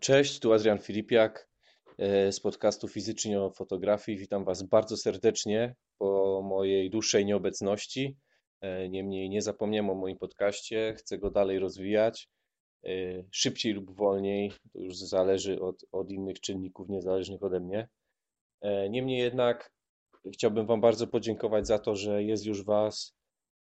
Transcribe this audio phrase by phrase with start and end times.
[0.00, 1.48] Cześć, tu Adrian Filipiak
[1.98, 4.18] e, z podcastu Fizycznie o fotografii.
[4.18, 8.16] Witam Was bardzo serdecznie po mojej dłuższej nieobecności.
[8.60, 12.28] E, niemniej nie zapomniałem o moim podcaście, chcę go dalej rozwijać.
[12.84, 12.90] E,
[13.30, 17.88] szybciej lub wolniej, to już zależy od, od innych czynników niezależnych ode mnie.
[18.90, 19.72] Niemniej jednak
[20.32, 23.16] chciałbym Wam bardzo podziękować za to, że jest już Was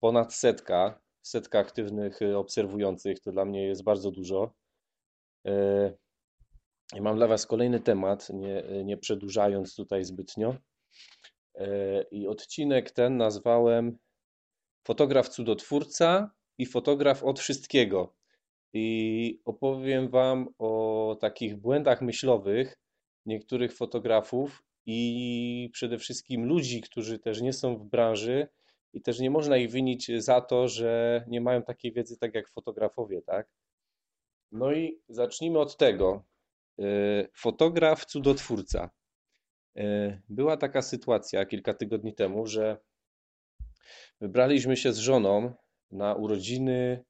[0.00, 3.20] ponad setka, setka aktywnych obserwujących.
[3.20, 4.54] To dla mnie jest bardzo dużo.
[6.94, 10.56] I mam dla Was kolejny temat, nie, nie przedłużając tutaj zbytnio.
[12.10, 13.98] I odcinek ten nazwałem
[14.86, 18.14] Fotograf cudotwórca i fotograf od wszystkiego.
[18.72, 22.78] I opowiem Wam o takich błędach myślowych
[23.26, 28.48] niektórych fotografów i przede wszystkim ludzi, którzy też nie są w branży
[28.92, 32.48] i też nie można ich winić za to, że nie mają takiej wiedzy tak jak
[32.48, 33.48] fotografowie, tak?
[34.54, 36.24] No i zacznijmy od tego.
[36.78, 36.84] E,
[37.34, 38.90] fotograf, cudotwórca.
[39.76, 42.76] E, była taka sytuacja kilka tygodni temu, że
[44.20, 45.54] wybraliśmy się z żoną
[45.90, 47.04] na urodziny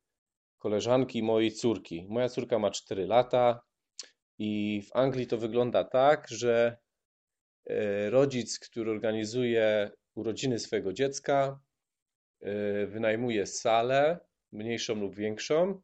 [0.59, 2.07] koleżanki mojej córki.
[2.09, 3.63] Moja córka ma 4 lata
[4.39, 6.77] i w Anglii to wygląda tak, że
[7.67, 11.61] e, rodzic, który organizuje urodziny swojego dziecka,
[12.87, 14.21] wynajmuje salę,
[14.53, 15.81] mniejszą lub większą,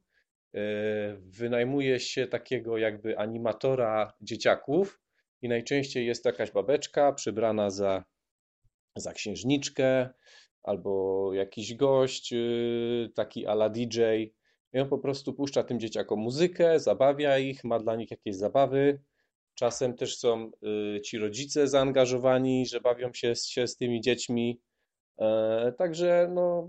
[1.19, 5.01] wynajmuje się takiego jakby animatora dzieciaków
[5.43, 8.05] i najczęściej jest jakaś babeczka przebrana za,
[8.97, 10.11] za księżniczkę
[10.63, 14.01] albo jakiś gość y, taki ala DJ
[14.73, 19.01] i on po prostu puszcza tym dzieciakom muzykę, zabawia ich, ma dla nich jakieś zabawy.
[19.55, 20.51] Czasem też są
[20.97, 24.61] y, ci rodzice zaangażowani, że bawią się, się z tymi dziećmi.
[25.19, 26.69] E, także no,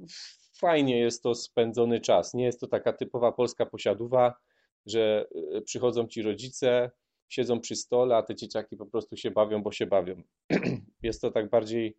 [0.61, 2.33] fajnie jest to spędzony czas.
[2.33, 4.33] Nie jest to taka typowa polska posiadówa,
[4.85, 6.91] że e, przychodzą ci rodzice,
[7.29, 10.21] siedzą przy stole, a te dzieciaki po prostu się bawią, bo się bawią.
[11.03, 11.97] Jest to tak bardziej,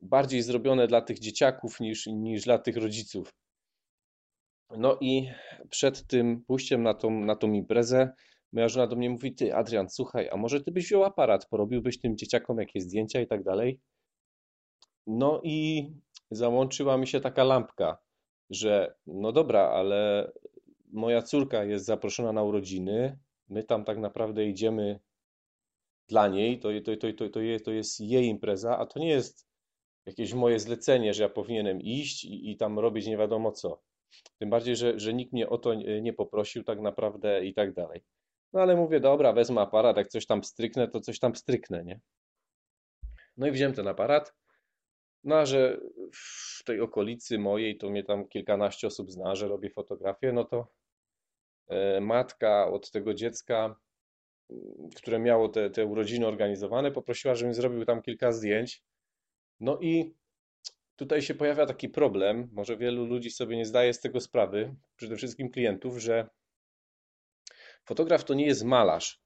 [0.00, 3.34] bardziej zrobione dla tych dzieciaków niż, niż dla tych rodziców.
[4.70, 5.30] No i
[5.70, 8.12] przed tym pójściem na tą, na tą imprezę,
[8.52, 12.00] moja żona do mnie mówi: Ty, Adrian, słuchaj, a może ty byś wziął aparat, porobiłbyś
[12.00, 13.80] tym dzieciakom jakieś zdjęcia i tak dalej.
[15.06, 15.86] No i
[16.30, 17.98] załączyła mi się taka lampka,
[18.50, 20.32] że no dobra, ale
[20.92, 23.18] moja córka jest zaproszona na urodziny,
[23.48, 25.00] my tam tak naprawdę idziemy
[26.08, 29.08] dla niej, to, to, to, to, to, jest, to jest jej impreza, a to nie
[29.08, 29.46] jest
[30.06, 33.82] jakieś moje zlecenie, że ja powinienem iść i, i tam robić nie wiadomo co.
[34.38, 38.04] Tym bardziej, że, że nikt mnie o to nie poprosił tak naprawdę i tak dalej.
[38.52, 42.00] No ale mówię, dobra, wezmę aparat, jak coś tam stryknę, to coś tam stryknę, nie?
[43.36, 44.34] No i wziąłem ten aparat,
[45.24, 45.80] no, że
[46.12, 50.68] w tej okolicy mojej to mnie tam kilkanaście osób zna, że robię fotografię, no to
[51.68, 53.76] e, matka od tego dziecka,
[54.50, 58.82] mm, które miało te, te urodziny organizowane, poprosiła, żebym zrobił tam kilka zdjęć.
[59.60, 60.14] No i
[60.96, 65.16] tutaj się pojawia taki problem, może wielu ludzi sobie nie zdaje z tego sprawy, przede
[65.16, 66.28] wszystkim klientów, że
[67.84, 69.20] fotograf to nie jest malarz.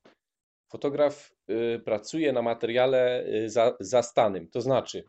[0.69, 5.05] Fotograf y, pracuje na materiale y, za, zastanym, to znaczy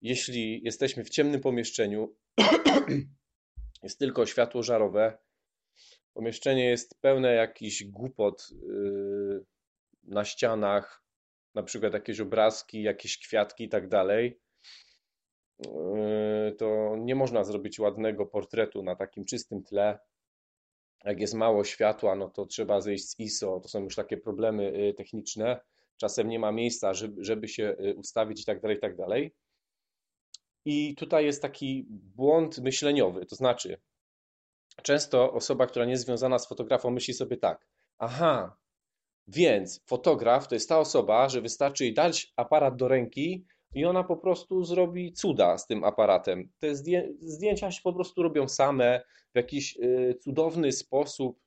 [0.00, 2.16] jeśli jesteśmy w ciemnym pomieszczeniu,
[3.82, 5.18] jest tylko światło żarowe,
[6.14, 9.44] pomieszczenie jest pełne jakichś głupot yy,
[10.04, 11.02] na ścianach,
[11.54, 14.40] na przykład jakieś obrazki, jakieś kwiatki i tak dalej,
[15.58, 19.98] yy, to nie można zrobić ładnego portretu na takim czystym tle.
[21.04, 24.72] Jak jest mało światła, no to trzeba zejść z ISO, to są już takie problemy
[24.72, 25.60] yy, techniczne.
[25.96, 29.34] Czasem nie ma miejsca, żeby, żeby się ustawić i tak dalej, i tak dalej.
[30.66, 33.80] I tutaj jest taki błąd myśleniowy, to znaczy
[34.82, 37.66] często osoba, która nie jest związana z fotografą, myśli sobie tak:
[37.98, 38.56] aha,
[39.28, 44.04] więc fotograf to jest ta osoba, że wystarczy jej dać aparat do ręki i ona
[44.04, 46.52] po prostu zrobi cuda z tym aparatem.
[46.58, 46.74] Te
[47.20, 49.02] zdjęcia się po prostu robią same
[49.34, 51.40] w jakiś y, cudowny sposób.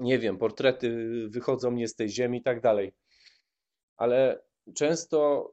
[0.00, 0.96] Nie wiem, portrety
[1.28, 2.94] wychodzą nie z tej ziemi i tak dalej.
[3.96, 4.42] Ale
[4.74, 5.50] często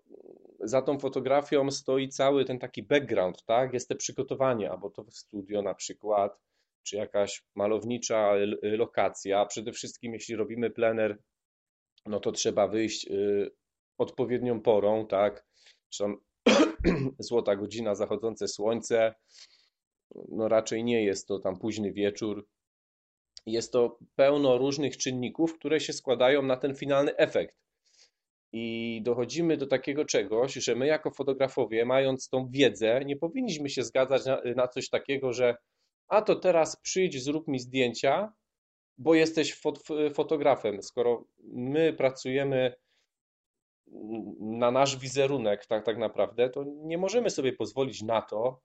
[0.60, 3.74] za tą fotografią stoi cały ten taki background, tak?
[3.74, 6.40] Jest te przygotowanie, albo to studio na przykład,
[6.84, 9.46] czy jakaś malownicza lokacja.
[9.46, 11.18] Przede wszystkim, jeśli robimy plener,
[12.06, 13.52] no to trzeba wyjść y,
[13.98, 15.46] odpowiednią porą, tak?
[17.20, 19.14] Złota godzina, zachodzące słońce.
[20.30, 22.48] No raczej nie jest to tam późny wieczór.
[23.46, 27.67] Jest to pełno różnych czynników, które się składają na ten finalny efekt.
[28.52, 33.84] I dochodzimy do takiego czegoś, że my jako fotografowie, mając tą wiedzę, nie powinniśmy się
[33.84, 35.56] zgadzać na, na coś takiego, że
[36.08, 38.34] a to teraz przyjdź, zrób mi zdjęcia,
[38.98, 39.80] bo jesteś fot
[40.14, 40.84] fotografem.
[40.84, 42.76] Skoro my pracujemy
[44.40, 48.62] na nasz wizerunek, tak, tak naprawdę, to nie możemy sobie pozwolić na to,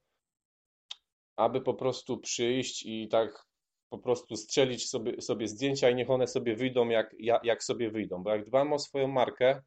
[1.37, 3.47] aby po prostu przyjść i tak
[3.93, 8.23] po prostu strzelić sobie, sobie zdjęcia i niech one sobie wyjdą, jak, jak, sobie wyjdą.
[8.23, 9.63] Bo jak dbamy o swoją markę,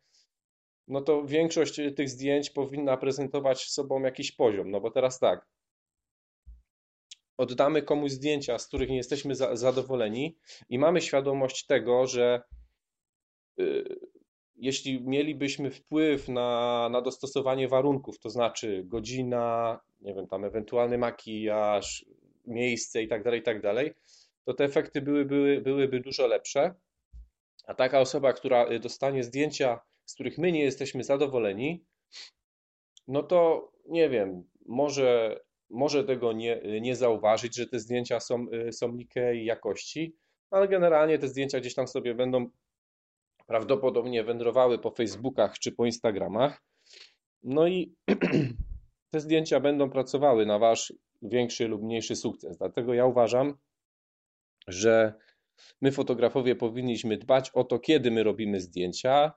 [0.87, 4.71] no to większość tych zdjęć powinna prezentować sobą jakiś poziom.
[4.71, 5.47] No bo teraz tak,
[7.37, 10.37] oddamy komuś zdjęcia, z których nie jesteśmy za, zadowoleni
[10.69, 12.41] i mamy świadomość tego, że
[13.59, 13.99] y,
[14.55, 22.05] jeśli mielibyśmy wpływ na, na dostosowanie warunków, to znaczy godzina, nie wiem, tam ewentualny makijaż,
[22.47, 23.93] miejsce i tak dalej, i tak dalej,
[24.45, 26.75] to te efekty były, były, byłyby dużo lepsze.
[27.67, 31.85] A taka osoba, która y, dostanie zdjęcia, z których my nie jesteśmy zadowoleni,
[33.07, 35.39] no to nie wiem, może,
[35.69, 40.15] może tego nie, nie zauważyć, że te zdjęcia są, y, są niskiej jakości,
[40.51, 42.49] ale generalnie te zdjęcia gdzieś tam sobie będą
[43.47, 46.61] prawdopodobnie wędrowały po Facebookach czy po Instagramach.
[47.43, 47.95] No i
[49.11, 50.93] te zdjęcia będą pracowały na wasz
[51.29, 52.57] większy lub mniejszy sukces.
[52.57, 53.57] Dlatego ja uważam,
[54.67, 55.13] że
[55.81, 59.31] my fotografowie powinniśmy dbać o to, kiedy my robimy zdjęcia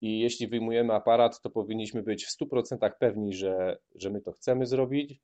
[0.00, 4.66] i jeśli wyjmujemy aparat, to powinniśmy być w 100% pewni, że, że my to chcemy
[4.66, 5.20] zrobić,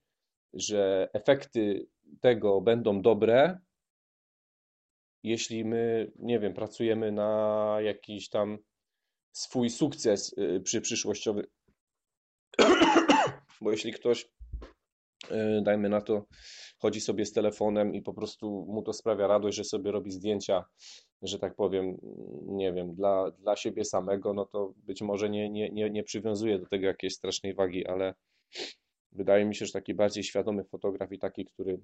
[0.52, 1.86] że efekty
[2.20, 3.58] tego będą dobre.
[5.22, 8.58] Jeśli my, nie wiem, pracujemy na jakiś tam
[9.32, 11.46] swój sukces y, przy przyszłościowy,
[13.60, 14.28] bo jeśli ktoś
[15.62, 16.26] dajmy na to,
[16.78, 20.64] chodzi sobie z telefonem i po prostu mu to sprawia radość, że sobie robi zdjęcia,
[21.22, 21.98] że tak powiem,
[22.46, 26.58] nie wiem, dla, dla siebie samego, no to być może nie, nie, nie, nie przywiązuje
[26.58, 28.14] do tego jakiejś strasznej wagi, ale
[29.12, 31.80] wydaje mi się, że taki bardziej świadomy fotograf i taki, który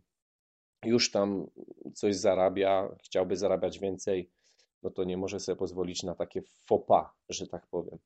[0.85, 1.47] już tam
[1.95, 4.31] coś zarabia, chciałby zarabiać więcej,
[4.83, 7.99] no to nie może sobie pozwolić na takie fopa, że tak powiem.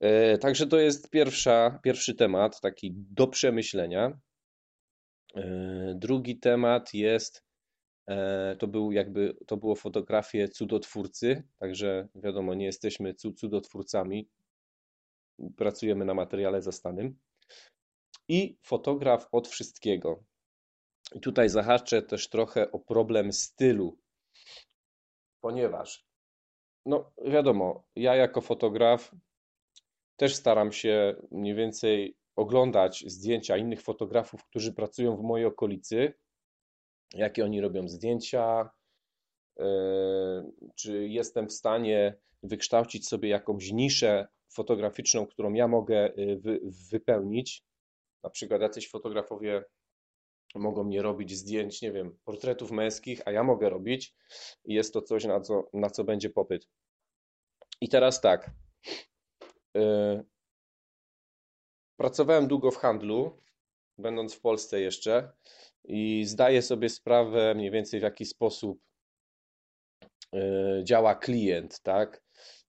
[0.00, 4.20] E, także to jest pierwsza, pierwszy temat, taki do przemyślenia.
[5.34, 7.44] E, drugi temat jest,
[8.06, 14.28] e, to był jakby, to było fotografie cudotwórcy, także wiadomo, nie jesteśmy cudotwórcami,
[15.56, 17.18] pracujemy na materiale zastanym.
[18.28, 20.24] I fotograf od wszystkiego.
[21.14, 23.98] I tutaj zahaczę też trochę o problem stylu,
[25.40, 26.06] ponieważ,
[26.86, 29.12] no wiadomo, ja jako fotograf
[30.20, 36.12] też staram się mniej więcej oglądać zdjęcia innych fotografów, którzy pracują w mojej okolicy,
[37.14, 38.70] jakie oni robią zdjęcia,
[39.60, 39.64] e,
[40.74, 46.12] czy jestem w stanie wykształcić sobie jakąś niszę fotograficzną, którą ja mogę e,
[46.90, 47.64] wypełnić.
[48.22, 49.64] Na przykład jacyś fotografowie
[50.54, 54.14] mogą mnie robić zdjęć, nie wiem, portretów męskich, a ja mogę robić
[54.64, 56.68] jest to coś, na co, na co będzie popyt.
[57.80, 58.50] I teraz tak,
[61.96, 63.40] pracowałem długo w handlu,
[63.98, 65.32] będąc w Polsce jeszcze,
[65.84, 68.80] i zdaję sobie sprawę mniej więcej w jaki sposób
[70.34, 70.38] y,
[70.84, 72.22] działa klient, tak?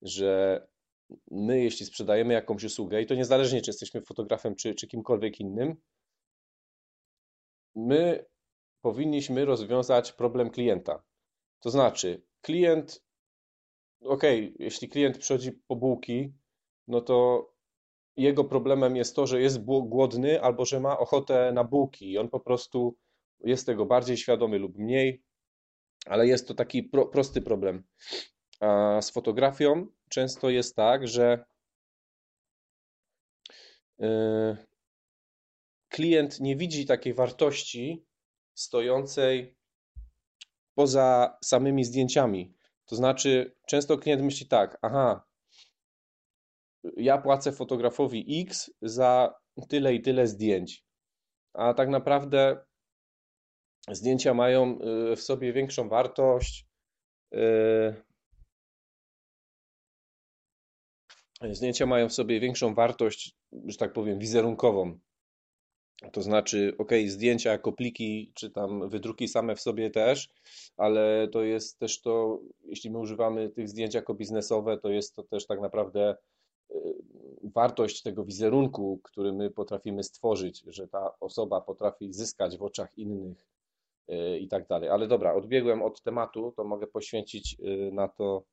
[0.02, 0.62] Że
[1.32, 5.76] my, jeśli sprzedajemy jakąś usługę, i to niezależnie, czy jesteśmy fotografem, czy, czy kimkolwiek innym,
[7.76, 8.26] my
[8.82, 11.04] powinniśmy rozwiązać problem klienta.
[11.60, 13.04] To znaczy, klient,
[14.02, 14.24] ok,
[14.60, 16.34] jeśli klient przychodzi po bułki,
[16.88, 17.48] no to
[18.18, 22.30] jego problemem jest to, że jest głodny albo że ma ochotę na bułki i on
[22.30, 22.98] po prostu
[23.40, 25.24] jest tego bardziej świadomy lub mniej,
[26.06, 27.84] ale jest to taki pro, prosty problem.
[28.60, 31.46] A z fotografią często jest tak, że
[34.00, 34.58] yy,
[35.90, 38.06] klient nie widzi takiej wartości
[38.54, 39.56] stojącej
[40.76, 42.54] poza samymi zdjęciami.
[42.86, 45.27] To znaczy, często klient myśli tak, aha,
[46.98, 49.34] ja płacę fotografowi X za
[49.70, 50.84] tyle i tyle zdjęć,
[51.54, 52.58] a tak naprawdę
[53.92, 54.80] zdjęcia mają
[55.12, 56.68] y, w sobie większą wartość.
[57.34, 58.04] Y,
[61.52, 63.36] zdjęcia mają w sobie większą wartość,
[63.68, 65.00] że tak powiem, wizerunkową.
[66.12, 70.30] To znaczy, ok, zdjęcia jako pliki, czy tam wydruki same w sobie też,
[70.78, 75.24] ale to jest też to, jeśli my używamy tych zdjęć jako biznesowe, to jest to
[75.24, 76.16] też tak naprawdę
[77.44, 83.48] wartość tego wizerunku, który my potrafimy stworzyć, że ta osoba potrafi zyskać w oczach innych
[84.10, 84.90] y, i tak dalej.
[84.90, 88.44] Ale dobra, odbiegłem od tematu, to mogę poświęcić y, na to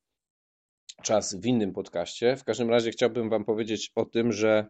[1.03, 2.37] czas w innym podcaście.
[2.37, 4.67] W każdym razie chciałbym Wam powiedzieć o tym, że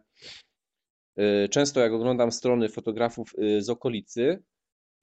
[1.19, 4.43] Y, często jak oglądam strony fotografów y, z okolicy,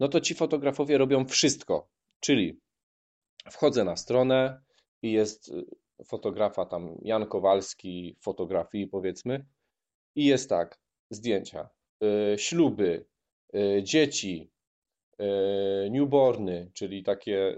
[0.01, 1.89] no to ci fotografowie robią wszystko.
[2.21, 2.61] Czyli
[3.51, 4.63] wchodzę na stronę
[5.03, 5.65] i jest y,
[6.07, 9.47] fotografa tam Jan Kowalski, fotografii powiedzmy,
[10.15, 10.79] i jest tak,
[11.11, 11.69] zdjęcia,
[12.37, 13.07] śluby,
[13.83, 14.51] dzieci,
[15.91, 17.57] newborny, czyli takie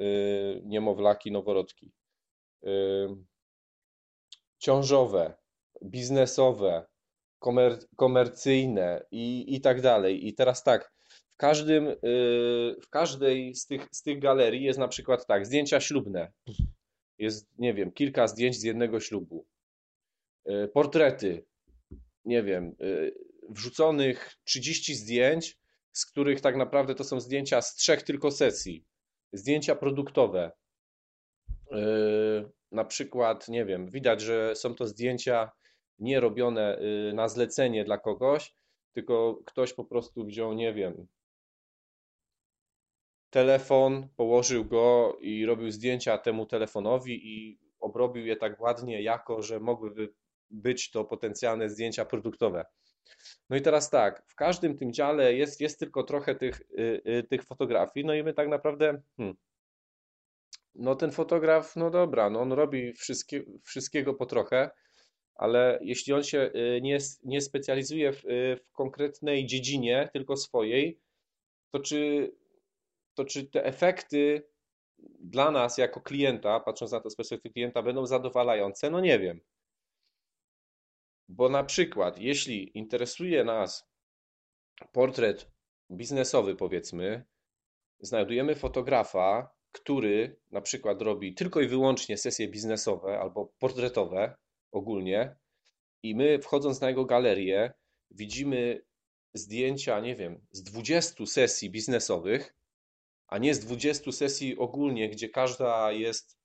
[0.64, 1.92] niemowlaki, noworodki,
[4.58, 5.34] ciążowe,
[5.84, 6.86] biznesowe,
[7.38, 10.28] komer komercyjne i, i tak dalej.
[10.28, 10.92] I teraz tak,
[11.34, 11.96] w, każdym, y,
[12.82, 16.32] w każdej z tych, z tych galerii jest na przykład tak, zdjęcia ślubne.
[17.18, 19.46] Jest, nie wiem, kilka zdjęć z jednego ślubu.
[20.48, 21.44] Y, portrety,
[22.24, 23.14] nie wiem, y,
[23.48, 25.58] wrzuconych 30 zdjęć,
[25.92, 28.84] z których tak naprawdę to są zdjęcia z trzech tylko sesji.
[29.32, 30.52] Zdjęcia produktowe.
[32.72, 35.50] Na przykład, nie wiem, widać, że są to zdjęcia
[35.98, 36.78] nie robione
[37.14, 38.54] na zlecenie dla kogoś,
[38.92, 41.06] tylko ktoś po prostu wziął, nie wiem,
[43.34, 49.60] telefon, położył go i robił zdjęcia temu telefonowi i obrobił je tak ładnie, jako że
[49.60, 50.14] mogłyby
[50.50, 52.64] być to potencjalne zdjęcia produktowe.
[53.50, 56.62] No i teraz tak, w każdym tym dziale jest, jest tylko trochę tych,
[57.04, 59.36] yy, tych fotografii, no i my tak naprawdę, hmm,
[60.74, 64.70] no ten fotograf, no dobra, no on robi wszystkie, wszystkiego po trochę,
[65.34, 71.00] ale jeśli on się y, nie, nie specjalizuje w, y, w konkretnej dziedzinie, tylko swojej,
[71.70, 72.30] to czy,
[73.14, 74.48] to czy te efekty
[75.20, 78.90] dla nas jako klienta, patrząc na to z perspektywy klienta, będą zadowalające?
[78.90, 79.40] No nie wiem.
[81.28, 83.88] Bo na przykład, jeśli interesuje nas
[84.92, 85.50] portret
[85.90, 87.24] biznesowy, powiedzmy,
[88.00, 94.36] znajdujemy fotografa, który na przykład robi tylko i wyłącznie sesje biznesowe albo portretowe,
[94.72, 95.36] ogólnie
[96.02, 97.72] i my wchodząc na jego galerię
[98.10, 98.84] widzimy
[99.34, 102.54] zdjęcia, nie wiem, z 20 sesji biznesowych,
[103.34, 106.38] a nie z 20 sesji ogólnie, gdzie każda jest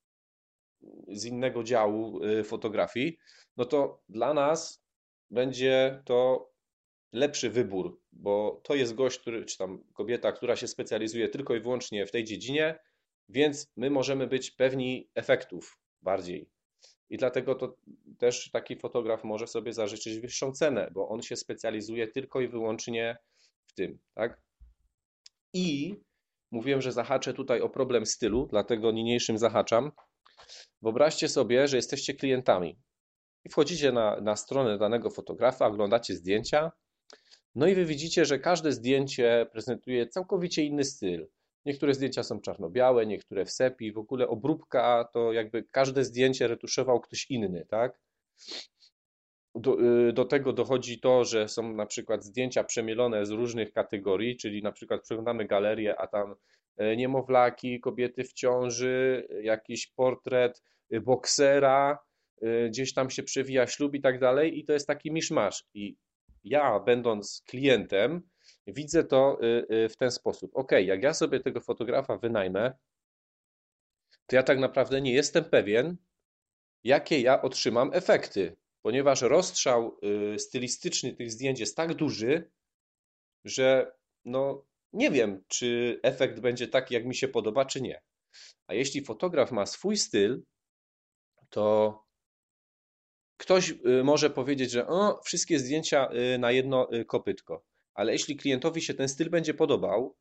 [1.08, 3.18] z innego działu y, fotografii,
[3.56, 4.84] no to dla nas
[5.30, 6.50] będzie to
[7.12, 11.60] lepszy wybór, bo to jest gość, który, czy tam kobieta, która się specjalizuje tylko i
[11.60, 12.78] wyłącznie w tej dziedzinie,
[13.28, 16.48] więc my możemy być pewni efektów bardziej.
[17.10, 17.76] I dlatego to
[18.18, 23.16] też taki fotograf może sobie zażyczyć wyższą cenę, bo on się specjalizuje tylko i wyłącznie
[23.66, 24.40] w tym, tak?
[25.52, 25.96] I
[26.50, 29.92] mówiłem, że zahaczę tutaj o problem stylu, dlatego niniejszym zahaczam.
[30.82, 32.78] Wyobraźcie sobie, że jesteście klientami
[33.44, 36.72] i wchodzicie na, na stronę danego fotografa, oglądacie zdjęcia,
[37.54, 41.28] no i wy widzicie, że każde zdjęcie prezentuje całkowicie inny styl.
[41.64, 43.92] Niektóre zdjęcia są czarno-białe, niektóre w sepi.
[43.92, 48.00] W ogóle obróbka to jakby każde zdjęcie retuszował ktoś inny, tak?
[49.54, 54.36] Do, y, do, tego dochodzi to, że są na przykład zdjęcia przemielone z różnych kategorii,
[54.36, 56.34] czyli na przykład przeglądamy galerię, a tam
[56.76, 61.98] e, niemowlaki, kobiety w ciąży, jakiś portret y, boksera,
[62.42, 65.64] y, gdzieś tam się przewija ślub i tak dalej i to jest taki miszmasz.
[65.74, 65.96] I
[66.44, 68.22] ja, będąc klientem,
[68.66, 69.38] widzę to
[69.90, 70.50] w ten sposób.
[70.54, 72.72] Ok, jak ja sobie tego fotografa wynajmę,
[74.26, 75.96] to ja tak naprawdę nie jestem pewien,
[76.84, 79.98] jakie ja otrzymam efekty, ponieważ rozstrzał
[80.34, 82.50] y, stylistyczny tych zdjęć jest tak duży,
[83.44, 83.92] że
[84.24, 88.02] no nie wiem, czy efekt będzie taki, jak mi się podoba, czy nie.
[88.66, 90.42] A jeśli fotograf ma swój styl,
[91.48, 91.98] to
[93.36, 97.64] ktoś y, może powiedzieć, że o, wszystkie zdjęcia y, na jedno kopytko.
[97.94, 100.16] Ale jeśli klientowi się ten styl będzie podobał,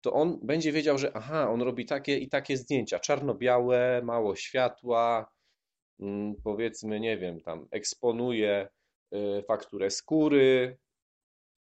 [0.00, 5.32] to on będzie wiedział, że aha, on robi takie i takie zdjęcia, czarno-białe, mało światła,
[6.44, 8.68] powiedzmy, nie wiem, tam eksponuje
[9.14, 10.78] y, fakturę skóry,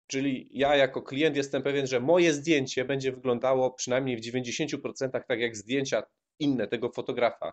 [0.07, 5.41] Czyli ja jako klient jestem pewien, że moje zdjęcie będzie wyglądało przynajmniej w 90% tak
[5.41, 6.03] jak zdjęcia
[6.39, 7.53] inne tego fotografa.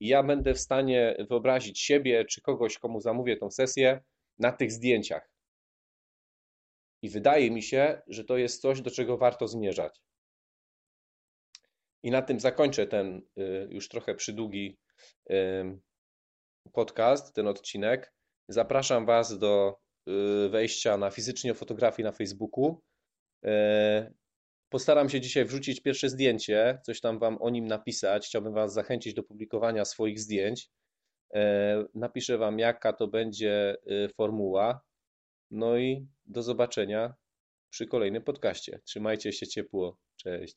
[0.00, 4.00] I ja będę w stanie wyobrazić siebie czy kogoś, komu zamówię tą sesję
[4.38, 5.30] na tych zdjęciach.
[7.02, 10.00] I wydaje mi się, że to jest coś, do czego warto zmierzać.
[12.02, 14.78] I na tym zakończę ten y, już trochę przydługi
[16.72, 18.12] podcast, ten odcinek.
[18.48, 19.76] Zapraszam Was do
[20.08, 22.82] y, wejścia na fizycznie fotografii na Facebooku.
[23.44, 24.12] E,
[24.68, 28.26] postaram się dzisiaj wrzucić pierwsze zdjęcie, coś tam Wam o nim napisać.
[28.26, 30.70] Chciałbym Was zachęcić do publikowania swoich zdjęć.
[31.34, 34.80] E, napiszę Wam, jaka to będzie y, formuła.
[35.50, 37.14] No i do zobaczenia
[37.70, 38.80] przy kolejnym podcaście.
[38.84, 39.98] Trzymajcie się ciepło.
[40.16, 40.56] Cześć.